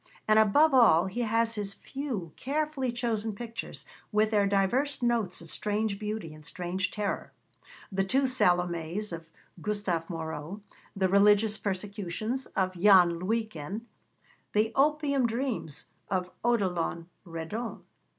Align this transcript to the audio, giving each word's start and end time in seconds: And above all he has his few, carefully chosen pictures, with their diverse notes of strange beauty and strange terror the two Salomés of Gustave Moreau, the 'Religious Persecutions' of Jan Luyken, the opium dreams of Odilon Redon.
And 0.27 0.39
above 0.39 0.73
all 0.73 1.05
he 1.05 1.19
has 1.21 1.53
his 1.53 1.75
few, 1.75 2.33
carefully 2.35 2.91
chosen 2.91 3.35
pictures, 3.35 3.85
with 4.11 4.31
their 4.31 4.47
diverse 4.47 5.03
notes 5.03 5.41
of 5.41 5.51
strange 5.51 5.99
beauty 5.99 6.33
and 6.33 6.43
strange 6.43 6.89
terror 6.89 7.31
the 7.91 8.03
two 8.03 8.23
Salomés 8.23 9.13
of 9.13 9.29
Gustave 9.61 10.07
Moreau, 10.09 10.59
the 10.95 11.07
'Religious 11.07 11.59
Persecutions' 11.59 12.47
of 12.55 12.73
Jan 12.73 13.19
Luyken, 13.19 13.81
the 14.53 14.71
opium 14.73 15.27
dreams 15.27 15.85
of 16.09 16.31
Odilon 16.43 17.05
Redon. 17.23 17.83